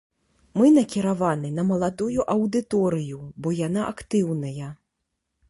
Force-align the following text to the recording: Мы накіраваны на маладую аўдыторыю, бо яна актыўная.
Мы 0.59 0.69
накіраваны 0.77 1.51
на 1.57 1.65
маладую 1.71 2.25
аўдыторыю, 2.35 3.21
бо 3.45 3.55
яна 3.61 3.87
актыўная. 3.93 4.67